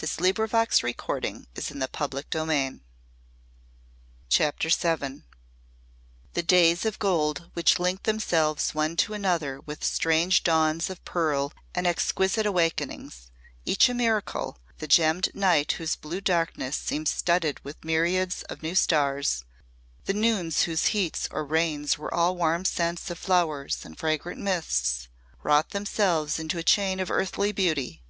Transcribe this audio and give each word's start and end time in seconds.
So 0.00 0.06
the 0.22 0.32
tide 0.32 0.38
rose 0.38 0.78
to 0.78 1.50
its 1.52 1.68
high 1.68 2.20
flowing. 2.32 2.80
CHAPTER 4.30 4.70
VII 4.96 5.22
The 6.32 6.42
days 6.42 6.86
of 6.86 6.98
gold 6.98 7.50
which 7.52 7.78
linked 7.78 8.04
themselves 8.04 8.74
one 8.74 8.96
to 8.96 9.12
another 9.12 9.60
with 9.60 9.84
strange 9.84 10.44
dawns 10.44 10.88
of 10.88 11.04
pearl 11.04 11.52
and 11.74 11.86
exquisite 11.86 12.46
awakenings, 12.46 13.30
each 13.66 13.90
a 13.90 13.92
miracle, 13.92 14.56
the 14.78 14.86
gemmed 14.88 15.28
night 15.34 15.72
whose 15.72 15.94
blue 15.96 16.22
darkness 16.22 16.74
seemed 16.78 17.08
studded 17.08 17.62
with 17.62 17.84
myriads 17.84 18.44
of 18.44 18.62
new 18.62 18.74
stars, 18.74 19.44
the 20.06 20.14
noons 20.14 20.62
whose 20.62 20.86
heats 20.96 21.28
or 21.30 21.44
rains 21.44 21.98
were 21.98 22.14
all 22.14 22.34
warm 22.34 22.64
scents 22.64 23.10
of 23.10 23.18
flowers 23.18 23.84
and 23.84 23.98
fragrant 23.98 24.40
mists, 24.40 25.08
wrought 25.42 25.68
themselves 25.72 26.38
into 26.38 26.56
a 26.56 26.62
chain 26.62 26.98
of 26.98 27.10
earthly 27.10 27.52
beauty. 27.52 28.02